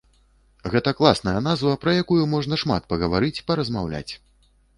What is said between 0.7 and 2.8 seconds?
Гэта класная назва, пра якую можна